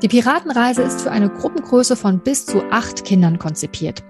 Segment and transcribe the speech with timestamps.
[0.00, 4.04] Die Piratenreise ist für eine Gruppengröße von bis zu acht Kindern konzipiert.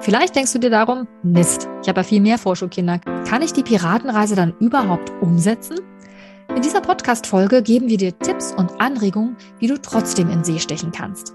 [0.00, 2.98] Vielleicht denkst du dir darum, Mist, ich habe ja viel mehr Vorschulkinder.
[3.28, 5.80] Kann ich die Piratenreise dann überhaupt umsetzen?
[6.56, 10.92] In dieser Podcast-Folge geben wir dir Tipps und Anregungen, wie du trotzdem in See stechen
[10.92, 11.34] kannst.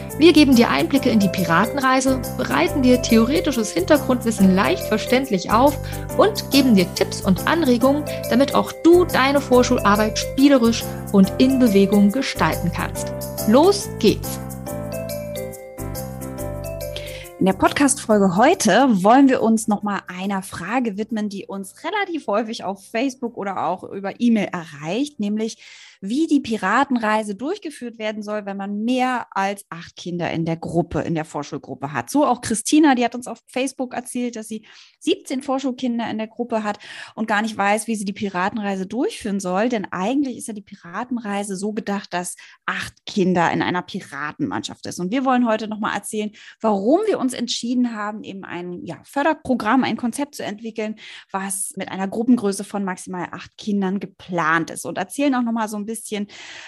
[0.17, 5.77] Wir geben dir Einblicke in die Piratenreise, bereiten dir theoretisches Hintergrundwissen leicht verständlich auf
[6.17, 12.11] und geben dir Tipps und Anregungen, damit auch du deine Vorschularbeit spielerisch und in Bewegung
[12.11, 13.11] gestalten kannst.
[13.47, 14.39] Los geht's!
[17.39, 22.63] In der Podcast-Folge heute wollen wir uns nochmal einer Frage widmen, die uns relativ häufig
[22.63, 25.57] auf Facebook oder auch über E-Mail erreicht, nämlich
[26.01, 31.01] wie die Piratenreise durchgeführt werden soll, wenn man mehr als acht Kinder in der Gruppe,
[31.01, 32.09] in der Vorschulgruppe hat.
[32.09, 34.65] So auch Christina, die hat uns auf Facebook erzählt, dass sie
[34.99, 36.79] 17 Vorschulkinder in der Gruppe hat
[37.13, 39.69] und gar nicht weiß, wie sie die Piratenreise durchführen soll.
[39.69, 42.35] Denn eigentlich ist ja die Piratenreise so gedacht, dass
[42.65, 44.99] acht Kinder in einer Piratenmannschaft ist.
[44.99, 49.83] Und wir wollen heute nochmal erzählen, warum wir uns entschieden haben, eben ein ja, Förderprogramm,
[49.83, 50.95] ein Konzept zu entwickeln,
[51.31, 54.85] was mit einer Gruppengröße von maximal acht Kindern geplant ist.
[54.85, 55.90] Und erzählen auch nochmal so ein bisschen,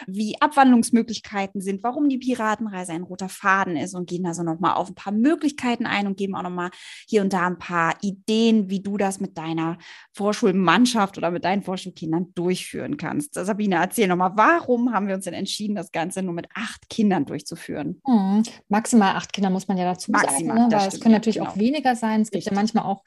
[0.08, 4.90] wie Abwandlungsmöglichkeiten sind, warum die Piratenreise ein roter Faden ist und gehen also nochmal auf
[4.90, 6.70] ein paar Möglichkeiten ein und geben auch nochmal
[7.08, 9.78] hier und da ein paar Ideen, wie du das mit deiner
[10.14, 13.34] Vorschulmannschaft oder mit deinen Vorschulkindern durchführen kannst.
[13.34, 17.26] Sabine, erzähl nochmal, warum haben wir uns denn entschieden, das Ganze nur mit acht Kindern
[17.26, 18.02] durchzuführen?
[18.06, 20.76] Hm, maximal acht Kinder muss man ja dazu Maximal, sagen, ne?
[20.78, 21.54] weil es können natürlich ja, genau.
[21.54, 22.22] auch weniger sein.
[22.22, 22.52] Es gibt Richtig.
[22.52, 23.04] ja manchmal auch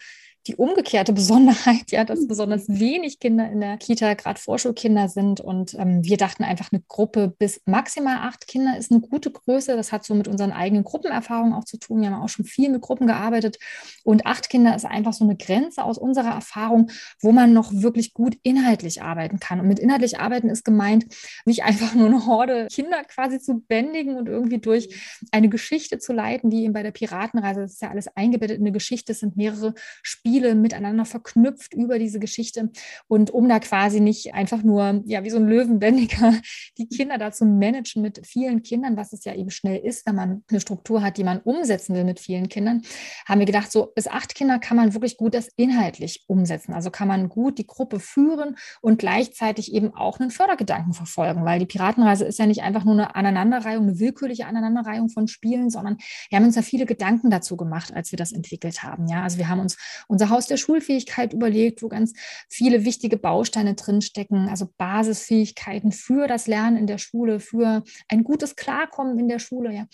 [0.46, 2.28] die umgekehrte Besonderheit, ja, dass mhm.
[2.28, 5.40] besonders wenig Kinder in der Kita gerade Vorschulkinder sind.
[5.40, 9.76] Und ähm, wir dachten einfach, eine Gruppe bis maximal acht Kinder ist eine gute Größe.
[9.76, 12.00] Das hat so mit unseren eigenen Gruppenerfahrungen auch zu tun.
[12.00, 13.58] Wir haben auch schon viel mit Gruppen gearbeitet.
[14.04, 16.90] Und acht Kinder ist einfach so eine Grenze aus unserer Erfahrung,
[17.20, 19.60] wo man noch wirklich gut inhaltlich arbeiten kann.
[19.60, 21.06] Und mit inhaltlich arbeiten ist gemeint,
[21.44, 26.12] nicht einfach nur eine Horde Kinder quasi zu bändigen und irgendwie durch eine Geschichte zu
[26.12, 27.60] leiten, wie eben bei der Piratenreise.
[27.60, 29.12] Das ist ja alles eingebettet in eine Geschichte.
[29.12, 32.70] Es sind mehrere Spiele Spiele miteinander verknüpft über diese Geschichte.
[33.08, 36.34] Und um da quasi nicht einfach nur, ja, wie so ein Löwenbändiger,
[36.78, 40.14] die Kinder da zu managen mit vielen Kindern, was es ja eben schnell ist, wenn
[40.14, 42.82] man eine Struktur hat, die man umsetzen will mit vielen Kindern,
[43.26, 46.74] haben wir gedacht, so bis acht Kinder kann man wirklich gut das inhaltlich umsetzen.
[46.74, 51.60] Also kann man gut die Gruppe führen und gleichzeitig eben auch einen Fördergedanken verfolgen, weil
[51.60, 55.96] die Piratenreise ist ja nicht einfach nur eine Aneinanderreihung, eine willkürliche Aneinanderreihung von Spielen, sondern
[56.28, 59.08] wir haben uns ja viele Gedanken dazu gemacht, als wir das entwickelt haben.
[59.08, 62.12] Ja, also wir haben uns unser unser Haus der Schulfähigkeit überlegt, wo ganz
[62.48, 68.56] viele wichtige Bausteine drinstecken, also Basisfähigkeiten für das Lernen in der Schule, für ein gutes
[68.56, 69.84] Klarkommen in der Schule, ja.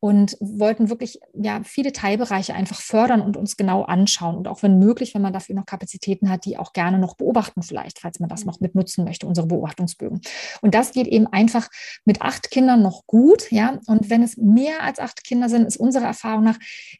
[0.00, 4.36] Und wollten wirklich ja viele Teilbereiche einfach fördern und uns genau anschauen.
[4.36, 7.62] Und auch wenn möglich, wenn man dafür noch Kapazitäten hat, die auch gerne noch beobachten,
[7.62, 10.20] vielleicht, falls man das noch mit nutzen möchte, unsere Beobachtungsbögen.
[10.62, 11.68] Und das geht eben einfach
[12.04, 13.78] mit acht Kindern noch gut, ja.
[13.86, 16.58] Und wenn es mehr als acht Kinder sind, ist unserer Erfahrung nach,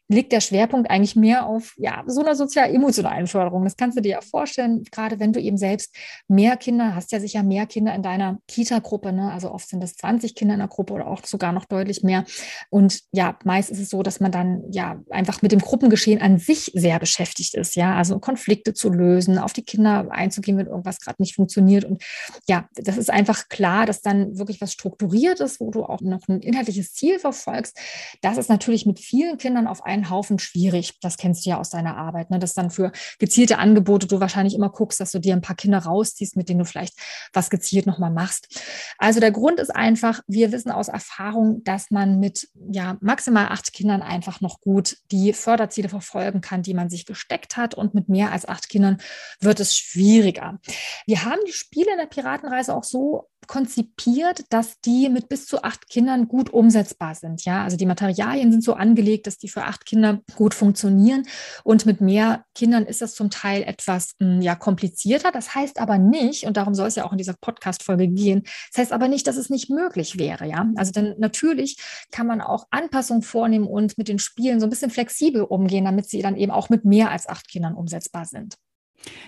[0.09, 3.65] liegt der Schwerpunkt eigentlich mehr auf ja, so einer sozial emotionalen Förderung.
[3.65, 5.95] Das kannst du dir ja vorstellen, gerade wenn du eben selbst
[6.29, 9.13] mehr Kinder hast, ja sicher mehr Kinder in deiner Kita-Gruppe.
[9.13, 9.31] Ne?
[9.31, 12.25] Also oft sind es 20 Kinder in der Gruppe oder auch sogar noch deutlich mehr.
[12.71, 16.39] Und ja, meist ist es so, dass man dann ja einfach mit dem Gruppengeschehen an
[16.39, 17.77] sich sehr beschäftigt ist.
[17.77, 21.85] Ja, also Konflikte zu lösen, auf die Kinder einzugehen, wenn irgendwas gerade nicht funktioniert.
[21.85, 22.03] Und
[22.49, 26.27] ja, das ist einfach klar, dass dann wirklich was strukturiert ist, wo du auch noch
[26.29, 27.79] ein inhaltliches Ziel verfolgst.
[28.23, 30.99] Das ist natürlich mit vielen Kindern auf einen Haufen schwierig.
[31.01, 32.39] Das kennst du ja aus deiner Arbeit, ne?
[32.39, 35.79] dass dann für gezielte Angebote du wahrscheinlich immer guckst, dass du dir ein paar Kinder
[35.79, 36.95] rausziehst, mit denen du vielleicht
[37.33, 38.63] was gezielt nochmal machst.
[38.99, 43.73] Also der Grund ist einfach, wir wissen aus Erfahrung, dass man mit ja, maximal acht
[43.73, 47.75] Kindern einfach noch gut die Förderziele verfolgen kann, die man sich gesteckt hat.
[47.75, 48.99] Und mit mehr als acht Kindern
[49.41, 50.61] wird es schwieriger.
[51.07, 55.63] Wir haben die Spiele in der Piratenreise auch so konzipiert, dass die mit bis zu
[55.63, 57.45] acht Kindern gut umsetzbar sind.
[57.45, 61.25] Ja, also die Materialien sind so angelegt, dass die für acht Kinder gut funktionieren.
[61.65, 65.33] Und mit mehr Kindern ist das zum Teil etwas hm, ja, komplizierter.
[65.33, 68.43] Das heißt aber nicht, und darum soll es ja auch in dieser Podcast-Folge gehen,
[68.73, 70.47] das heißt aber nicht, dass es nicht möglich wäre.
[70.47, 71.77] Ja, also denn natürlich
[72.11, 76.09] kann man auch Anpassungen vornehmen und mit den Spielen so ein bisschen flexibel umgehen, damit
[76.09, 78.57] sie dann eben auch mit mehr als acht Kindern umsetzbar sind.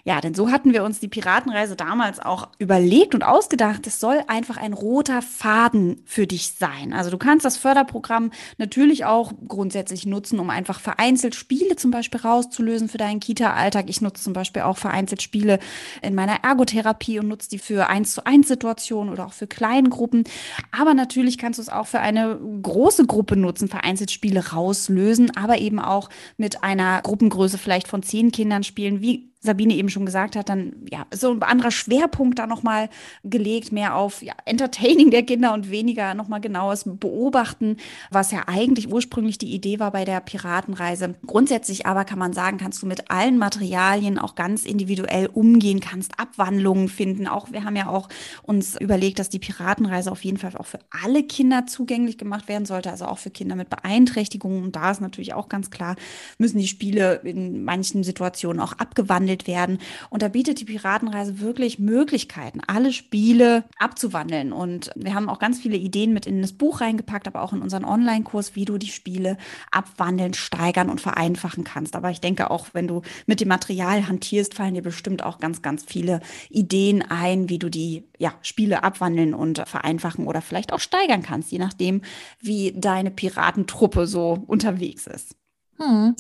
[0.05, 3.87] Ja, denn so hatten wir uns die Piratenreise damals auch überlegt und ausgedacht.
[3.87, 6.93] Es soll einfach ein roter Faden für dich sein.
[6.93, 12.21] Also du kannst das Förderprogramm natürlich auch grundsätzlich nutzen, um einfach vereinzelt Spiele zum Beispiel
[12.21, 13.87] rauszulösen für deinen Kita-Alltag.
[13.89, 15.59] Ich nutze zum Beispiel auch vereinzelt Spiele
[16.03, 20.25] in meiner Ergotherapie und nutze die für eins zu eins Situationen oder auch für Kleingruppen.
[20.71, 25.59] Aber natürlich kannst du es auch für eine große Gruppe nutzen, vereinzelt Spiele rauslösen, aber
[25.59, 30.37] eben auch mit einer Gruppengröße vielleicht von zehn Kindern spielen, wie Sabine eben schon gesagt
[30.37, 32.89] hat, dann ja, so ein anderer Schwerpunkt da nochmal
[33.25, 37.77] gelegt, mehr auf ja, Entertaining der Kinder und weniger nochmal genaues Beobachten,
[38.11, 41.15] was ja eigentlich ursprünglich die Idee war bei der Piratenreise.
[41.27, 46.19] Grundsätzlich aber kann man sagen, kannst du mit allen Materialien auch ganz individuell umgehen, kannst
[46.19, 47.27] Abwandlungen finden.
[47.27, 48.09] Auch wir haben ja auch
[48.43, 52.65] uns überlegt, dass die Piratenreise auf jeden Fall auch für alle Kinder zugänglich gemacht werden
[52.65, 54.65] sollte, also auch für Kinder mit Beeinträchtigungen.
[54.65, 55.97] Und da ist natürlich auch ganz klar,
[56.39, 59.79] müssen die Spiele in manchen Situationen auch abgewandelt abgewandelt werden.
[60.11, 64.53] Und da bietet die Piratenreise wirklich Möglichkeiten, alle Spiele abzuwandeln.
[64.53, 67.63] Und wir haben auch ganz viele Ideen mit in das Buch reingepackt, aber auch in
[67.63, 69.37] unseren Online-Kurs, wie du die Spiele
[69.71, 71.97] abwandeln, steigern und vereinfachen kannst.
[71.97, 75.63] Aber ich denke auch, wenn du mit dem Material hantierst, fallen dir bestimmt auch ganz,
[75.63, 76.21] ganz viele
[76.51, 81.51] Ideen ein, wie du die ja, Spiele abwandeln und vereinfachen oder vielleicht auch steigern kannst,
[81.51, 82.03] je nachdem,
[82.41, 85.37] wie deine Piratentruppe so unterwegs ist.
[85.79, 86.15] Hm.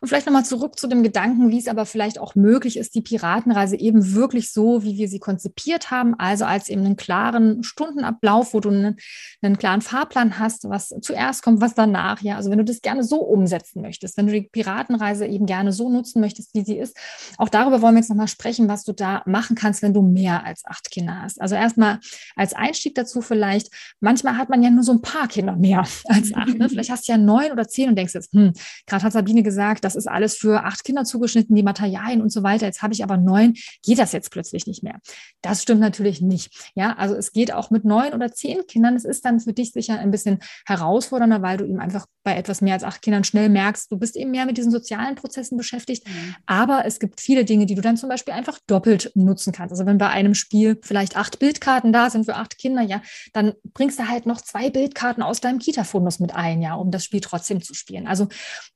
[0.00, 3.00] Und vielleicht nochmal zurück zu dem Gedanken, wie es aber vielleicht auch möglich ist, die
[3.00, 8.54] Piratenreise eben wirklich so, wie wir sie konzipiert haben, also als eben einen klaren Stundenablauf,
[8.54, 8.96] wo du einen,
[9.42, 12.36] einen klaren Fahrplan hast, was zuerst kommt, was danach, ja.
[12.36, 15.90] Also wenn du das gerne so umsetzen möchtest, wenn du die Piratenreise eben gerne so
[15.90, 16.96] nutzen möchtest, wie sie ist,
[17.36, 20.44] auch darüber wollen wir jetzt nochmal sprechen, was du da machen kannst, wenn du mehr
[20.46, 21.40] als acht Kinder hast.
[21.40, 21.98] Also erstmal
[22.36, 23.70] als Einstieg dazu vielleicht,
[24.00, 26.56] manchmal hat man ja nur so ein paar Kinder mehr als acht.
[26.58, 26.68] Ne?
[26.68, 28.52] Vielleicht hast du ja neun oder zehn und denkst jetzt, hm,
[28.86, 32.30] gerade Gerade hat Sabine gesagt, das ist alles für acht Kinder zugeschnitten, die Materialien und
[32.30, 32.66] so weiter.
[32.66, 35.00] Jetzt habe ich aber neun, geht das jetzt plötzlich nicht mehr?
[35.40, 36.70] Das stimmt natürlich nicht.
[36.74, 38.96] Ja, also es geht auch mit neun oder zehn Kindern.
[38.96, 42.60] Es ist dann für dich sicher ein bisschen herausfordernder, weil du eben einfach bei etwas
[42.60, 46.06] mehr als acht Kindern schnell merkst, du bist eben mehr mit diesen sozialen Prozessen beschäftigt.
[46.06, 46.34] Mhm.
[46.44, 49.72] Aber es gibt viele Dinge, die du dann zum Beispiel einfach doppelt nutzen kannst.
[49.72, 53.00] Also wenn bei einem Spiel vielleicht acht Bildkarten da sind für acht Kinder, ja,
[53.32, 57.04] dann bringst du halt noch zwei Bildkarten aus deinem Kita-Fundus mit ein, ja, um das
[57.04, 58.06] Spiel trotzdem zu spielen.
[58.06, 58.28] Also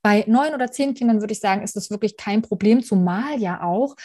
[0.03, 3.41] bei bei neun oder zehn Kindern würde ich sagen, ist das wirklich kein Problem, zumal
[3.41, 3.97] ja auch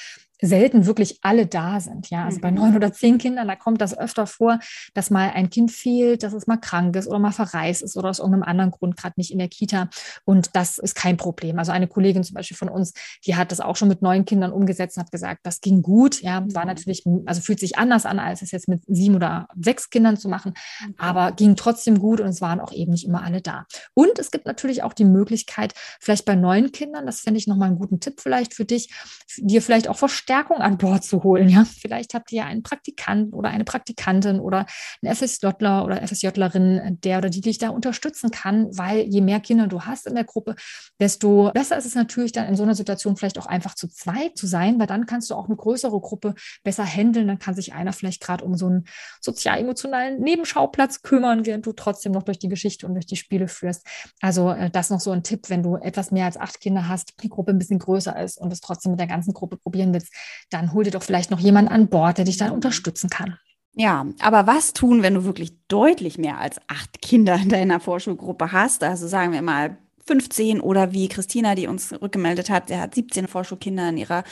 [0.42, 2.10] selten wirklich alle da sind.
[2.10, 2.42] Ja, also mhm.
[2.42, 4.60] bei neun oder zehn Kindern, da kommt das öfter vor,
[4.94, 8.10] dass mal ein Kind fehlt, dass es mal krank ist oder mal verreist ist oder
[8.10, 9.90] aus irgendeinem anderen Grund gerade nicht in der Kita.
[10.24, 11.60] Und das ist kein Problem.
[11.60, 12.94] Also eine Kollegin zum Beispiel von uns,
[13.26, 16.22] die hat das auch schon mit neun Kindern umgesetzt und hat gesagt, das ging gut.
[16.22, 16.70] Ja, war mhm.
[16.70, 20.30] natürlich, also fühlt sich anders an, als es jetzt mit sieben oder sechs Kindern zu
[20.30, 20.54] machen,
[20.84, 20.94] okay.
[20.98, 23.66] aber ging trotzdem gut und es waren auch eben nicht immer alle da.
[23.94, 27.68] Und es gibt natürlich auch die Möglichkeit, vielleicht bei neun Kindern, das fände ich nochmal
[27.68, 28.94] einen guten Tipp vielleicht für dich,
[29.38, 31.50] dir vielleicht auch verstehen, Verstärkung an Bord zu holen.
[31.50, 31.66] Ja?
[31.66, 34.68] Vielleicht habt ihr ja einen Praktikant oder eine Praktikantin oder
[35.02, 39.66] einen FSJler oder FSJlerin, der oder die dich da unterstützen kann, weil je mehr Kinder
[39.66, 40.56] du hast in der Gruppe,
[41.00, 44.38] desto besser ist es natürlich dann in so einer Situation vielleicht auch einfach zu zweit
[44.38, 47.28] zu sein, weil dann kannst du auch eine größere Gruppe besser handeln.
[47.28, 48.86] Dann kann sich einer vielleicht gerade um so einen
[49.22, 53.84] sozial-emotionalen Nebenschauplatz kümmern, während du trotzdem noch durch die Geschichte und durch die Spiele führst.
[54.22, 57.16] Also äh, das noch so ein Tipp, wenn du etwas mehr als acht Kinder hast,
[57.24, 60.14] die Gruppe ein bisschen größer ist und es trotzdem mit der ganzen Gruppe probieren willst,
[60.50, 63.38] dann hol dir doch vielleicht noch jemanden an Bord, der dich dann unterstützen kann.
[63.76, 68.52] Ja, aber was tun, wenn du wirklich deutlich mehr als acht Kinder in deiner Vorschulgruppe
[68.52, 68.84] hast?
[68.84, 69.78] Also sagen wir mal
[70.10, 74.24] 15 oder wie Christina, die uns rückgemeldet hat, der hat 17 Vorschulkinder in ihrer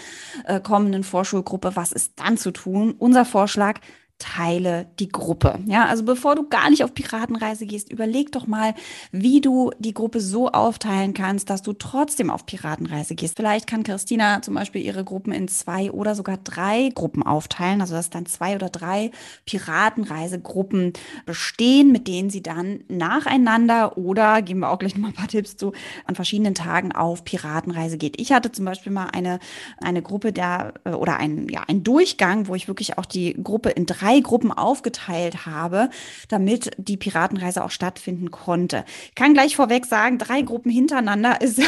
[0.45, 1.75] äh, kommenden Vorschulgruppe.
[1.75, 2.95] Was ist dann zu tun?
[2.97, 3.79] Unser Vorschlag,
[4.19, 5.59] teile die Gruppe.
[5.67, 8.73] Ja, also bevor du gar nicht auf Piratenreise gehst, überleg doch mal,
[9.11, 13.37] wie du die Gruppe so aufteilen kannst, dass du trotzdem auf Piratenreise gehst.
[13.37, 17.93] Vielleicht kann Christina zum Beispiel ihre Gruppen in zwei oder sogar drei Gruppen aufteilen, also
[17.93, 19.11] dass dann zwei oder drei
[19.45, 20.93] Piratenreisegruppen
[21.27, 25.57] bestehen, mit denen sie dann nacheinander oder, geben wir auch gleich noch ein paar Tipps
[25.57, 25.73] zu,
[26.05, 28.19] an verschiedenen Tagen auf Piratenreise geht.
[28.19, 29.37] Ich hatte zum Beispiel mal eine,
[29.77, 33.69] eine Gruppe der, äh, oder ein, ja, ein Durchgang, wo ich wirklich auch die Gruppe
[33.69, 35.89] in drei drei Gruppen aufgeteilt habe,
[36.29, 38.85] damit die Piratenreise auch stattfinden konnte.
[39.09, 41.61] Ich kann gleich vorweg sagen, drei Gruppen hintereinander ist,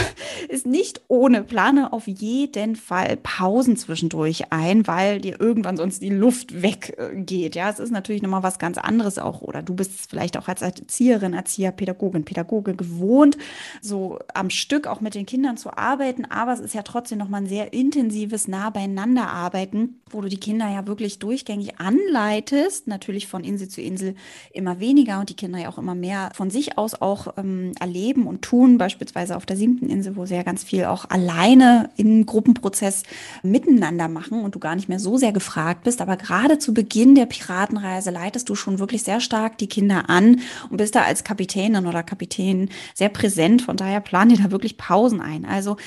[0.47, 1.43] ist nicht ohne.
[1.43, 7.55] Plane auf jeden Fall Pausen zwischendurch ein, weil dir irgendwann sonst die Luft weggeht.
[7.55, 9.41] Ja, es ist natürlich nochmal was ganz anderes auch.
[9.41, 13.37] Oder du bist vielleicht auch als Erzieherin, Erzieher, Pädagogin, Pädagoge gewohnt,
[13.81, 16.25] so am Stück auch mit den Kindern zu arbeiten.
[16.25, 20.39] Aber es ist ja trotzdem nochmal ein sehr intensives nah beieinander arbeiten, wo du die
[20.39, 24.13] Kinder ja wirklich durchgängig anleitest leitest, natürlich von Insel zu Insel
[24.53, 28.27] immer weniger und die Kinder ja auch immer mehr von sich aus auch ähm, erleben
[28.27, 32.27] und tun, beispielsweise auf der siebten Insel, wo sie ja ganz viel auch alleine im
[32.27, 33.03] Gruppenprozess
[33.41, 36.01] miteinander machen und du gar nicht mehr so sehr gefragt bist.
[36.01, 40.41] Aber gerade zu Beginn der Piratenreise leitest du schon wirklich sehr stark die Kinder an
[40.69, 43.63] und bist da als Kapitänin oder Kapitän sehr präsent.
[43.63, 45.45] Von daher plan dir da wirklich Pausen ein.
[45.45, 45.77] Also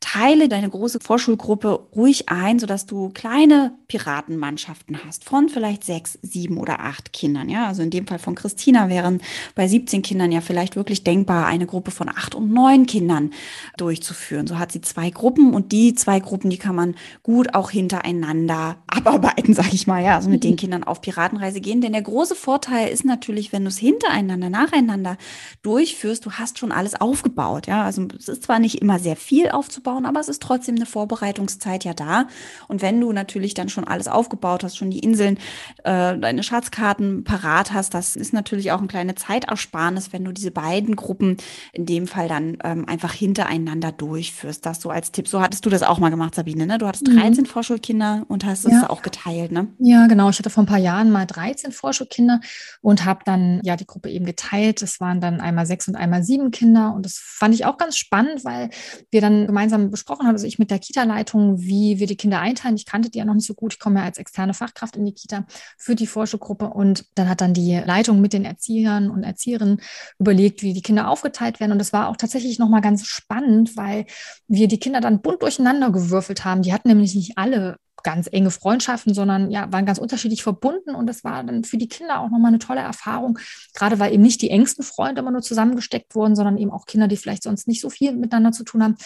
[0.00, 6.56] teile deine große Vorschulgruppe ruhig ein, sodass du kleine Piratenmannschaften hast von vielleicht sechs, sieben
[6.56, 7.50] oder acht Kindern.
[7.50, 9.20] Ja, also in dem Fall von Christina wären
[9.54, 13.30] bei 17 Kindern ja vielleicht wirklich denkbar, eine Gruppe von acht und neun Kindern
[13.76, 14.46] durchzuführen.
[14.46, 18.78] So hat sie zwei Gruppen und die zwei Gruppen, die kann man gut auch hintereinander
[18.86, 20.02] abarbeiten, sage ich mal.
[20.02, 20.56] Ja, also mit den mhm.
[20.56, 21.82] Kindern auf Piratenreise gehen.
[21.82, 25.18] Denn der große Vorteil ist natürlich, wenn du es hintereinander, nacheinander
[25.62, 27.66] durchführst, du hast schon alles aufgebaut.
[27.66, 30.86] Ja, also es ist zwar nicht immer sehr viel aufzubauen, aber es ist trotzdem eine
[30.86, 32.28] Vorbereitungszeit ja da.
[32.68, 35.36] Und wenn du natürlich dann schon alles aufgebaut hast, schon die Inseln,
[35.84, 40.50] äh, deine Schatzkarten parat hast, das ist natürlich auch eine kleine Zeitersparnis, wenn du diese
[40.50, 41.36] beiden Gruppen
[41.72, 44.64] in dem Fall dann ähm, einfach hintereinander durchführst.
[44.64, 45.28] Das so als Tipp.
[45.28, 46.78] So hattest du das auch mal gemacht, Sabine, ne?
[46.78, 47.46] Du hattest 13 mhm.
[47.46, 48.90] Vorschulkinder und hast es ja.
[48.90, 49.68] auch geteilt, ne?
[49.78, 50.30] Ja, genau.
[50.30, 52.40] Ich hatte vor ein paar Jahren mal 13 Vorschulkinder
[52.80, 54.82] und habe dann ja die Gruppe eben geteilt.
[54.82, 57.96] Es waren dann einmal sechs und einmal sieben Kinder und das fand ich auch ganz
[57.96, 58.70] spannend, weil
[59.10, 62.76] wir dann gemeinsam besprochen haben, also ich mit der Kita-Leitung, wie wir die Kinder einteilen.
[62.76, 63.74] Ich kannte die ja noch nicht so gut.
[63.74, 65.44] Ich komme ja als externe Fachkraft in die Kita
[65.78, 69.80] für die Vorschulgruppe und dann hat dann die Leitung mit den Erziehern und Erzieherinnen
[70.18, 74.06] überlegt, wie die Kinder aufgeteilt werden und das war auch tatsächlich nochmal ganz spannend, weil
[74.48, 76.62] wir die Kinder dann bunt durcheinander gewürfelt haben.
[76.62, 81.06] Die hatten nämlich nicht alle ganz enge Freundschaften, sondern ja, waren ganz unterschiedlich verbunden und
[81.06, 83.38] das war dann für die Kinder auch nochmal eine tolle Erfahrung,
[83.74, 87.08] gerade weil eben nicht die engsten Freunde immer nur zusammengesteckt wurden, sondern eben auch Kinder,
[87.08, 88.96] die vielleicht sonst nicht so viel miteinander zu tun haben.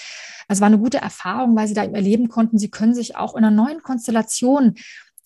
[0.48, 3.34] Also war eine gute Erfahrung, weil sie da eben erleben konnten, sie können sich auch
[3.34, 4.74] in einer neuen Konstellation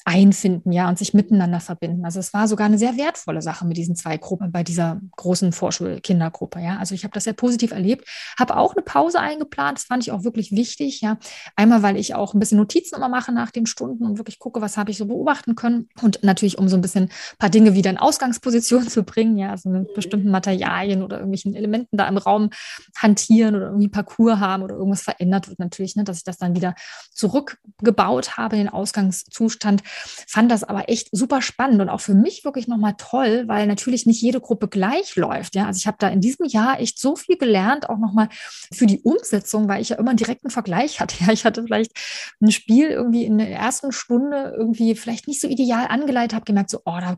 [0.05, 2.05] einfinden, ja, und sich miteinander verbinden.
[2.05, 5.53] Also es war sogar eine sehr wertvolle Sache mit diesen zwei Gruppen bei dieser großen
[5.53, 6.79] Vorschulkindergruppe, ja.
[6.79, 10.13] Also ich habe das sehr positiv erlebt, habe auch eine Pause eingeplant, das fand ich
[10.13, 11.19] auch wirklich wichtig, ja.
[11.57, 14.61] Einmal, weil ich auch ein bisschen Notizen immer mache nach den Stunden und wirklich gucke,
[14.61, 17.75] was habe ich so beobachten können und natürlich, um so ein bisschen ein paar Dinge
[17.75, 22.17] wieder in Ausgangsposition zu bringen, ja, also mit bestimmten Materialien oder irgendwelchen Elementen da im
[22.17, 22.51] Raum
[22.97, 26.55] hantieren oder irgendwie Parcours haben oder irgendwas verändert wird natürlich, ne, dass ich das dann
[26.55, 26.75] wieder
[27.13, 29.83] zurückgebaut habe in den Ausgangszustand
[30.27, 34.07] fand das aber echt super spannend und auch für mich wirklich nochmal toll, weil natürlich
[34.07, 35.55] nicht jede Gruppe gleich läuft.
[35.55, 38.29] Ja, also ich habe da in diesem Jahr echt so viel gelernt, auch nochmal
[38.73, 41.17] für die Umsetzung, weil ich ja immer einen direkten Vergleich hatte.
[41.21, 41.93] Ja, ich hatte vielleicht
[42.41, 46.71] ein Spiel irgendwie in der ersten Stunde irgendwie vielleicht nicht so ideal angeleitet, habe gemerkt,
[46.71, 47.17] so, oh, da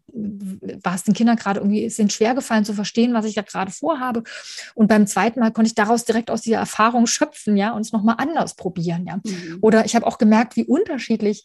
[0.82, 3.70] war es den Kindern gerade irgendwie, ihnen schwer gefallen zu verstehen, was ich da gerade
[3.70, 4.22] vorhabe.
[4.74, 7.92] Und beim zweiten Mal konnte ich daraus direkt aus dieser Erfahrung schöpfen, ja, und es
[7.92, 9.16] nochmal anders probieren, ja.
[9.16, 9.58] Mhm.
[9.60, 11.44] Oder ich habe auch gemerkt, wie unterschiedlich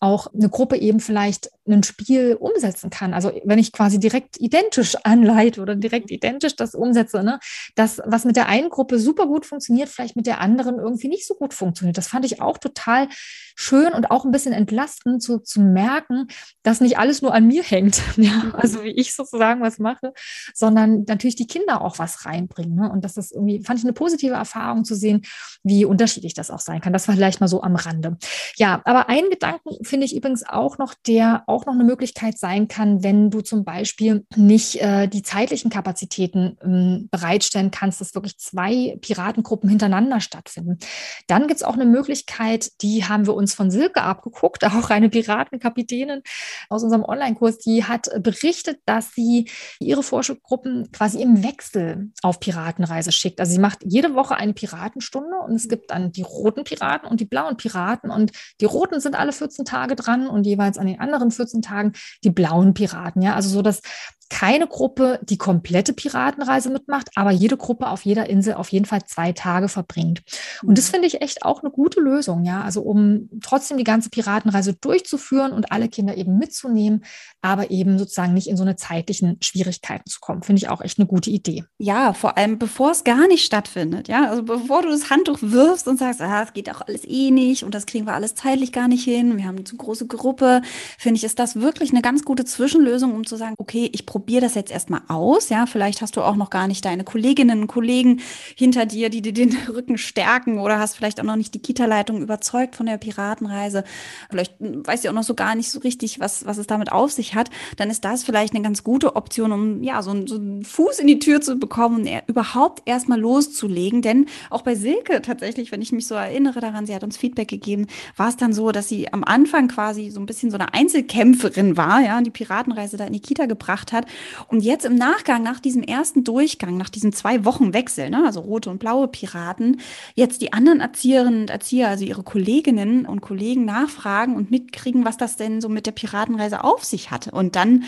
[0.00, 3.14] auch eine Gruppe eben vielleicht ein Spiel umsetzen kann.
[3.14, 7.40] Also wenn ich quasi direkt identisch anleite oder direkt identisch das umsetze, ne,
[7.74, 11.26] das, was mit der einen Gruppe super gut funktioniert, vielleicht mit der anderen irgendwie nicht
[11.26, 11.96] so gut funktioniert.
[11.96, 13.08] Das fand ich auch total
[13.56, 16.28] schön und auch ein bisschen entlastend zu, zu merken,
[16.62, 20.12] dass nicht alles nur an mir hängt, ja, also wie ich sozusagen was mache,
[20.54, 22.74] sondern natürlich die Kinder auch was reinbringen.
[22.74, 22.90] Ne?
[22.90, 25.22] Und das ist irgendwie, fand ich eine positive Erfahrung zu sehen,
[25.62, 26.92] wie unterschiedlich das auch sein kann.
[26.92, 28.18] Das war vielleicht mal so am Rande.
[28.56, 32.68] Ja, aber ein Gedanken finde ich übrigens auch noch, der auch noch eine Möglichkeit sein
[32.68, 38.38] kann, wenn du zum Beispiel nicht äh, die zeitlichen Kapazitäten ähm, bereitstellen kannst, dass wirklich
[38.38, 40.78] zwei Piratengruppen hintereinander stattfinden.
[41.26, 45.08] Dann gibt es auch eine Möglichkeit, die haben wir uns von Silke abgeguckt, auch eine
[45.08, 46.22] Piratenkapitänin
[46.68, 49.48] aus unserem Online-Kurs, die hat berichtet, dass sie
[49.80, 53.40] ihre Forschungsgruppen quasi im Wechsel auf Piratenreise schickt.
[53.40, 57.20] Also sie macht jede Woche eine Piratenstunde und es gibt dann die roten Piraten und
[57.20, 60.86] die blauen Piraten und die roten sind alle 14 Tage Tage dran und jeweils an
[60.86, 61.92] den anderen 14 Tagen
[62.24, 63.20] die blauen Piraten.
[63.20, 63.82] Ja, also so, dass
[64.28, 69.04] keine Gruppe die komplette Piratenreise mitmacht, aber jede Gruppe auf jeder Insel auf jeden Fall
[69.04, 70.22] zwei Tage verbringt.
[70.64, 70.92] Und das mhm.
[70.92, 72.62] finde ich echt auch eine gute Lösung, ja.
[72.62, 77.04] Also um trotzdem die ganze Piratenreise durchzuführen und alle Kinder eben mitzunehmen,
[77.40, 80.98] aber eben sozusagen nicht in so eine zeitlichen Schwierigkeiten zu kommen, finde ich auch echt
[80.98, 81.64] eine gute Idee.
[81.78, 84.28] Ja, vor allem bevor es gar nicht stattfindet, ja.
[84.28, 87.62] Also bevor du das Handtuch wirfst und sagst, ah, es geht auch alles eh nicht
[87.62, 90.62] und das kriegen wir alles zeitlich gar nicht hin, wir haben zu große Gruppe,
[90.98, 94.36] finde ich, ist das wirklich eine ganz gute Zwischenlösung, um zu sagen, okay, ich probiere
[94.36, 95.48] probier das jetzt erstmal aus.
[95.48, 98.20] Ja, vielleicht hast du auch noch gar nicht deine Kolleginnen und Kollegen
[98.54, 102.20] hinter dir, die dir den Rücken stärken oder hast vielleicht auch noch nicht die Kita-Leitung
[102.20, 103.84] überzeugt von der Piratenreise.
[104.28, 107.12] Vielleicht weiß sie auch noch so gar nicht so richtig, was, was es damit auf
[107.12, 107.50] sich hat.
[107.76, 111.06] Dann ist das vielleicht eine ganz gute Option, um ja so, so einen Fuß in
[111.06, 114.02] die Tür zu bekommen und überhaupt erstmal loszulegen.
[114.02, 117.48] Denn auch bei Silke tatsächlich, wenn ich mich so erinnere daran, sie hat uns Feedback
[117.48, 120.74] gegeben, war es dann so, dass sie am Anfang quasi so ein bisschen so eine
[120.74, 124.06] Einzelkämpferin war, ja, die Piratenreise da in die Kita gebracht hat.
[124.48, 128.40] Und jetzt im Nachgang, nach diesem ersten Durchgang, nach diesem zwei Wochen Wechsel, ne, also
[128.40, 129.80] rote und blaue Piraten,
[130.14, 135.16] jetzt die anderen Erzieherinnen und Erzieher, also ihre Kolleginnen und Kollegen nachfragen und mitkriegen, was
[135.16, 137.30] das denn so mit der Piratenreise auf sich hatte.
[137.30, 137.84] Und dann,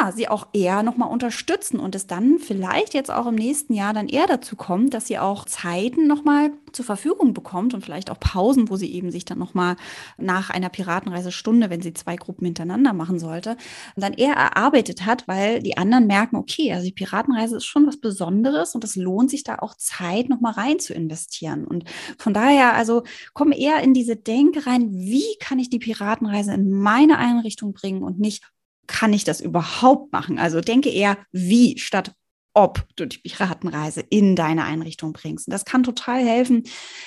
[0.00, 3.92] ja, sie auch eher nochmal unterstützen und es dann vielleicht jetzt auch im nächsten Jahr
[3.92, 8.18] dann eher dazu kommt, dass sie auch Zeiten nochmal zur Verfügung bekommt und vielleicht auch
[8.18, 9.76] Pausen, wo sie eben sich dann nochmal
[10.18, 13.56] nach einer Piratenreisestunde, wenn sie zwei Gruppen hintereinander machen sollte,
[13.96, 17.98] dann eher erarbeitet hat, weil die anderen merken, okay, also die Piratenreise ist schon was
[17.98, 21.64] Besonderes und es lohnt sich da auch Zeit nochmal rein zu investieren.
[21.66, 21.84] Und
[22.18, 23.02] von daher, also
[23.32, 28.02] komm eher in diese Denke rein, wie kann ich die Piratenreise in meine Einrichtung bringen
[28.02, 28.42] und nicht,
[28.86, 30.38] kann ich das überhaupt machen?
[30.38, 32.12] Also denke eher wie statt
[32.54, 35.48] ob du die Piratenreise in deine Einrichtung bringst.
[35.48, 36.64] Und das kann total helfen,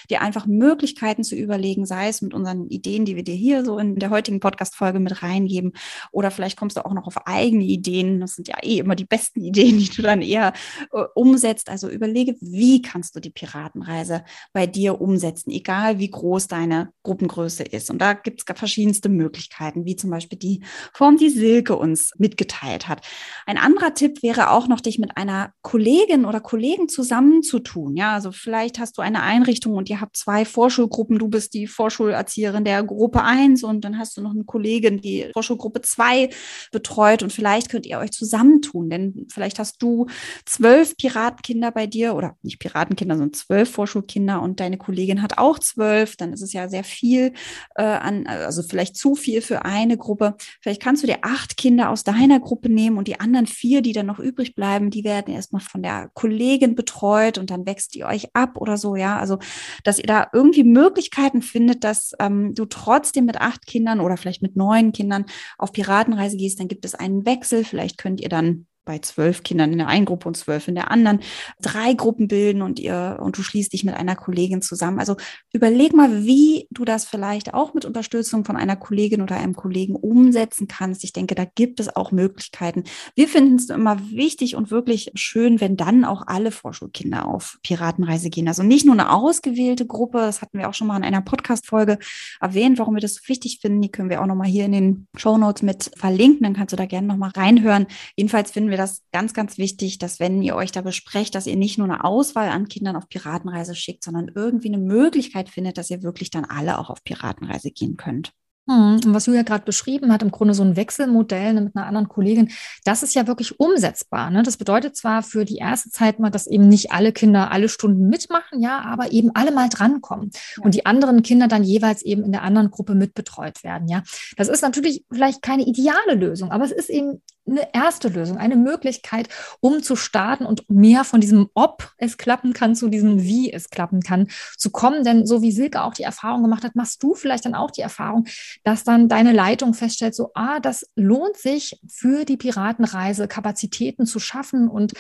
[0.09, 3.77] dir einfach Möglichkeiten zu überlegen, sei es mit unseren Ideen, die wir dir hier so
[3.77, 5.73] in der heutigen Podcast-Folge mit reingeben,
[6.11, 8.19] oder vielleicht kommst du auch noch auf eigene Ideen.
[8.19, 10.53] Das sind ja eh immer die besten Ideen, die du dann eher
[10.91, 11.69] äh, umsetzt.
[11.69, 14.23] Also überlege, wie kannst du die Piratenreise
[14.53, 17.91] bei dir umsetzen, egal wie groß deine Gruppengröße ist.
[17.91, 22.87] Und da gibt es verschiedenste Möglichkeiten, wie zum Beispiel die Form, die Silke uns mitgeteilt
[22.87, 23.05] hat.
[23.45, 27.95] Ein anderer Tipp wäre auch noch, dich mit einer einer Kollegin oder Kollegen zusammenzutun.
[27.95, 31.19] Ja, also vielleicht hast du eine Einrichtung und ihr habt zwei Vorschulgruppen.
[31.19, 35.29] Du bist die Vorschulerzieherin der Gruppe 1 und dann hast du noch eine Kollegin, die
[35.33, 36.29] Vorschulgruppe 2
[36.71, 40.07] betreut und vielleicht könnt ihr euch zusammentun, denn vielleicht hast du
[40.45, 45.59] zwölf Piratenkinder bei dir oder nicht Piratenkinder, sondern zwölf Vorschulkinder und deine Kollegin hat auch
[45.59, 46.15] zwölf.
[46.15, 47.33] Dann ist es ja sehr viel
[47.75, 50.35] äh, an, also vielleicht zu viel für eine Gruppe.
[50.61, 53.93] Vielleicht kannst du dir acht Kinder aus deiner Gruppe nehmen und die anderen vier, die
[53.93, 57.95] dann noch übrig bleiben, die werden werden erstmal von der Kollegin betreut und dann wächst
[57.95, 59.17] ihr euch ab oder so, ja.
[59.17, 59.39] Also,
[59.83, 64.41] dass ihr da irgendwie Möglichkeiten findet, dass ähm, du trotzdem mit acht Kindern oder vielleicht
[64.41, 65.25] mit neun Kindern
[65.57, 67.63] auf Piratenreise gehst, dann gibt es einen Wechsel.
[67.63, 70.91] Vielleicht könnt ihr dann bei zwölf Kindern in der einen Gruppe und zwölf in der
[70.91, 71.19] anderen,
[71.61, 74.99] drei Gruppen bilden und ihr und du schließt dich mit einer Kollegin zusammen.
[74.99, 75.17] Also
[75.51, 79.95] überleg mal, wie du das vielleicht auch mit Unterstützung von einer Kollegin oder einem Kollegen
[79.95, 81.03] umsetzen kannst.
[81.03, 82.83] Ich denke, da gibt es auch Möglichkeiten.
[83.15, 88.29] Wir finden es immer wichtig und wirklich schön, wenn dann auch alle Vorschulkinder auf Piratenreise
[88.29, 88.47] gehen.
[88.47, 91.97] Also nicht nur eine ausgewählte Gruppe, das hatten wir auch schon mal in einer Podcast-Folge
[92.39, 93.81] erwähnt, warum wir das so wichtig finden.
[93.81, 96.43] Die können wir auch nochmal hier in den Show Notes mit verlinken.
[96.43, 97.87] Dann kannst du da gerne nochmal reinhören.
[98.15, 101.47] Jedenfalls finden wir wir das ganz, ganz wichtig, dass wenn ihr euch da besprecht, dass
[101.47, 105.77] ihr nicht nur eine Auswahl an Kindern auf Piratenreise schickt, sondern irgendwie eine Möglichkeit findet,
[105.77, 108.33] dass ihr wirklich dann alle auch auf Piratenreise gehen könnt.
[108.67, 111.85] Hm, und was Julia gerade beschrieben hat, im Grunde so ein Wechselmodell ne, mit einer
[111.85, 112.51] anderen Kollegin,
[112.83, 114.31] das ist ja wirklich umsetzbar.
[114.31, 114.41] Ne?
[114.41, 118.09] Das bedeutet zwar für die erste Zeit mal, dass eben nicht alle Kinder alle Stunden
[118.09, 120.63] mitmachen, ja, aber eben alle mal drankommen ja.
[120.63, 123.87] und die anderen Kinder dann jeweils eben in der anderen Gruppe mitbetreut werden.
[123.87, 124.01] Ja,
[124.35, 128.55] das ist natürlich vielleicht keine ideale Lösung, aber es ist eben eine erste Lösung, eine
[128.55, 129.29] Möglichkeit,
[129.59, 133.69] um zu starten und mehr von diesem Ob es klappen kann zu diesem Wie es
[133.69, 134.27] klappen kann
[134.57, 135.03] zu kommen.
[135.03, 137.81] Denn so wie Silke auch die Erfahrung gemacht hat, machst du vielleicht dann auch die
[137.81, 138.25] Erfahrung,
[138.63, 144.19] dass dann deine Leitung feststellt, so, ah, das lohnt sich für die Piratenreise Kapazitäten zu
[144.19, 144.93] schaffen und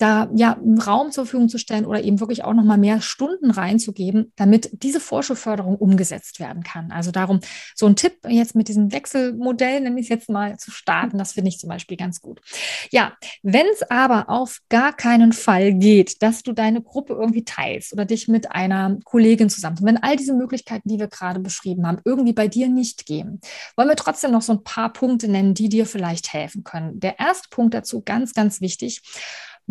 [0.00, 3.50] da ja Raum zur Verfügung zu stellen oder eben wirklich auch noch mal mehr Stunden
[3.50, 6.90] reinzugeben, damit diese Vorschulförderung umgesetzt werden kann.
[6.90, 7.40] Also darum
[7.74, 11.32] so ein Tipp jetzt mit diesem Wechselmodell, nenne ich es jetzt mal, zu starten, das
[11.32, 12.40] finde ich zum Beispiel ganz gut.
[12.90, 17.92] Ja, wenn es aber auf gar keinen Fall geht, dass du deine Gruppe irgendwie teilst
[17.92, 22.00] oder dich mit einer Kollegin zusammen, wenn all diese Möglichkeiten, die wir gerade beschrieben haben,
[22.04, 23.40] irgendwie bei dir nicht gehen,
[23.76, 27.00] wollen wir trotzdem noch so ein paar Punkte nennen, die dir vielleicht helfen können.
[27.00, 29.02] Der erste Punkt dazu, ganz, ganz wichtig,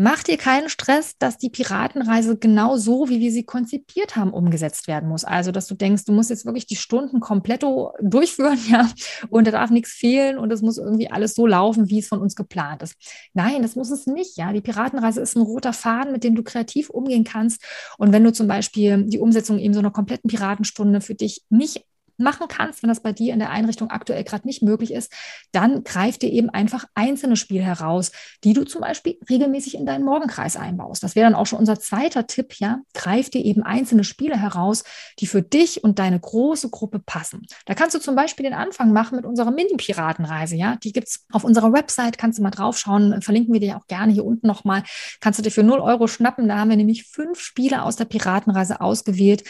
[0.02, 4.88] Mach dir keinen Stress, dass die Piratenreise genau so, wie wir sie konzipiert haben, umgesetzt
[4.88, 5.26] werden muss.
[5.26, 7.64] Also, dass du denkst, du musst jetzt wirklich die Stunden komplett
[8.00, 8.90] durchführen, ja,
[9.30, 12.22] und da darf nichts fehlen und es muss irgendwie alles so laufen, wie es von
[12.22, 12.96] uns geplant ist.
[13.34, 14.54] Nein, das muss es nicht, ja.
[14.54, 17.62] Die Piratenreise ist ein roter Faden, mit dem du kreativ umgehen kannst.
[17.98, 21.84] Und wenn du zum Beispiel die Umsetzung eben so einer kompletten Piratenstunde für dich nicht
[22.20, 25.12] machen kannst, wenn das bei dir in der Einrichtung aktuell gerade nicht möglich ist,
[25.52, 28.12] dann greif dir eben einfach einzelne Spiele heraus,
[28.44, 31.04] die du zum Beispiel regelmäßig in deinen Morgenkreis einbaust.
[31.04, 32.80] Das wäre dann auch schon unser zweiter Tipp, ja.
[32.94, 34.84] Greif dir eben einzelne Spiele heraus,
[35.20, 37.46] die für dich und deine große Gruppe passen.
[37.66, 40.76] Da kannst du zum Beispiel den Anfang machen mit unserer Mini-Piratenreise, ja.
[40.78, 44.12] Die gibt es auf unserer Website, kannst du mal draufschauen, verlinken wir dir auch gerne
[44.14, 44.84] hier unten nochmal.
[45.20, 46.48] Kannst du dir für 0 Euro schnappen.
[46.48, 49.44] Da haben wir nämlich fünf Spiele aus der Piratenreise ausgewählt,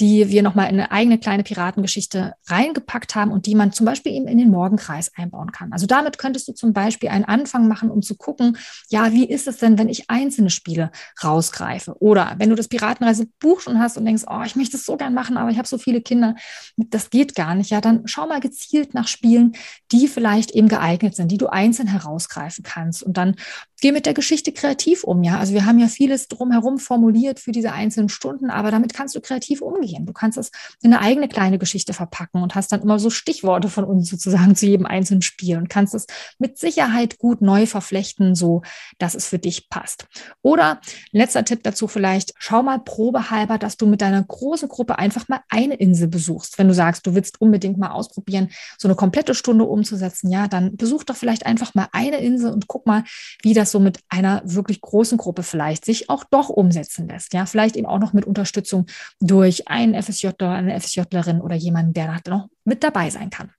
[0.00, 4.12] die wir nochmal in eine eigene kleine Piratengeschichte reingepackt haben und die man zum Beispiel
[4.12, 5.72] eben in den Morgenkreis einbauen kann.
[5.72, 8.56] Also damit könntest du zum Beispiel einen Anfang machen, um zu gucken,
[8.88, 10.90] ja, wie ist es denn, wenn ich einzelne Spiele
[11.22, 11.96] rausgreife?
[12.00, 15.14] Oder wenn du das Piratenreisebuch schon hast und denkst, oh, ich möchte es so gern
[15.14, 16.36] machen, aber ich habe so viele Kinder,
[16.76, 19.52] das geht gar nicht, ja, dann schau mal gezielt nach Spielen,
[19.92, 23.02] die vielleicht eben geeignet sind, die du einzeln herausgreifen kannst.
[23.02, 23.36] Und dann
[23.82, 25.38] geh mit der Geschichte kreativ um, ja.
[25.38, 29.20] Also wir haben ja vieles drumherum formuliert für diese einzelnen Stunden, aber damit kannst du
[29.20, 30.06] kreativ umgehen.
[30.06, 33.68] Du kannst es in eine eigene kleine Geschichte verpacken und hast dann immer so Stichworte
[33.68, 36.06] von uns sozusagen zu jedem einzelnen Spiel und kannst es
[36.38, 38.62] mit Sicherheit gut neu verflechten, so
[38.98, 40.06] dass es für dich passt.
[40.42, 45.28] Oder letzter Tipp dazu vielleicht, schau mal probehalber, dass du mit deiner großen Gruppe einfach
[45.28, 46.56] mal eine Insel besuchst.
[46.56, 50.76] Wenn du sagst, du willst unbedingt mal ausprobieren, so eine komplette Stunde umzusetzen, ja, dann
[50.76, 53.02] besuch doch vielleicht einfach mal eine Insel und guck mal,
[53.42, 57.34] wie das so mit einer wirklich großen Gruppe vielleicht sich auch doch umsetzen lässt.
[57.34, 58.86] Ja, vielleicht eben auch noch mit Unterstützung
[59.20, 63.50] durch einen FSJ, eine FSJlerin oder jemanden, der da noch mit dabei sein kann.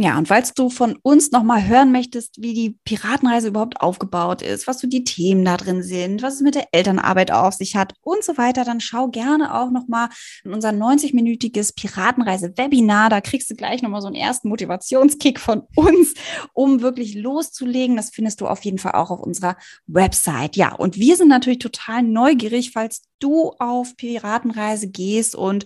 [0.00, 4.68] Ja, und falls du von uns nochmal hören möchtest, wie die Piratenreise überhaupt aufgebaut ist,
[4.68, 7.94] was so die Themen da drin sind, was es mit der Elternarbeit auf sich hat
[8.02, 10.08] und so weiter, dann schau gerne auch nochmal
[10.44, 13.10] in unser 90-minütiges Piratenreise-Webinar.
[13.10, 16.14] Da kriegst du gleich nochmal so einen ersten Motivationskick von uns,
[16.52, 17.96] um wirklich loszulegen.
[17.96, 19.56] Das findest du auf jeden Fall auch auf unserer
[19.88, 20.54] Website.
[20.54, 25.64] Ja, und wir sind natürlich total neugierig, falls du auf Piratenreise gehst und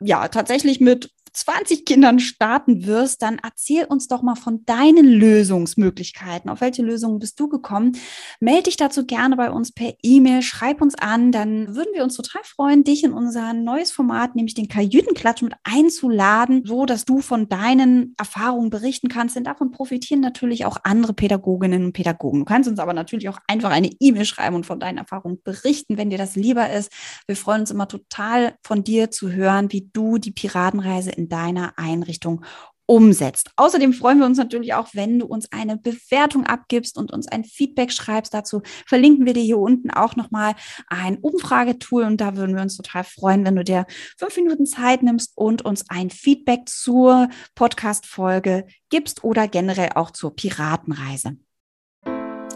[0.00, 6.50] ja, tatsächlich mit 20 Kindern starten wirst, dann erzähl uns doch mal von deinen Lösungsmöglichkeiten.
[6.50, 7.96] Auf welche Lösungen bist du gekommen?
[8.40, 12.16] Melde dich dazu gerne bei uns per E-Mail, schreib uns an, dann würden wir uns
[12.16, 17.20] total freuen, dich in unser neues Format, nämlich den Kajütenklatsch mit einzuladen, so dass du
[17.20, 19.36] von deinen Erfahrungen berichten kannst.
[19.36, 22.40] Denn davon profitieren natürlich auch andere Pädagoginnen und Pädagogen.
[22.40, 25.96] Du kannst uns aber natürlich auch einfach eine E-Mail schreiben und von deinen Erfahrungen berichten,
[25.96, 26.92] wenn dir das lieber ist.
[27.26, 31.78] Wir freuen uns immer total von dir zu hören, wie du die Piratenreise in deiner
[31.78, 32.44] Einrichtung
[32.86, 33.52] umsetzt.
[33.54, 37.44] Außerdem freuen wir uns natürlich auch, wenn du uns eine Bewertung abgibst und uns ein
[37.44, 38.34] Feedback schreibst.
[38.34, 40.56] Dazu verlinken wir dir hier unten auch nochmal
[40.88, 43.86] ein Umfragetool und da würden wir uns total freuen, wenn du dir
[44.18, 50.34] fünf Minuten Zeit nimmst und uns ein Feedback zur Podcast-Folge gibst oder generell auch zur
[50.34, 51.36] Piratenreise.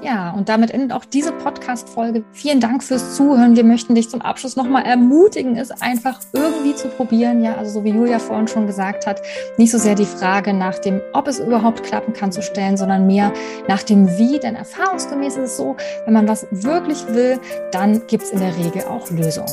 [0.05, 2.25] Ja, und damit endet auch diese Podcast-Folge.
[2.33, 3.57] Vielen Dank fürs Zuhören.
[3.57, 7.43] Wir möchten dich zum Abschluss nochmal ermutigen, es einfach irgendwie zu probieren.
[7.43, 9.23] Ja, also so wie Julia vorhin schon gesagt hat,
[9.57, 13.07] nicht so sehr die Frage nach dem, ob es überhaupt klappen kann, zu stellen, sondern
[13.07, 13.33] mehr
[13.67, 14.39] nach dem Wie.
[14.39, 17.41] Denn erfahrungsgemäß ist es so, wenn man was wirklich will,
[17.73, 19.49] dann gibt es in der Regel auch Lösungen.